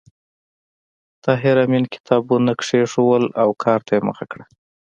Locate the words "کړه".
4.31-4.45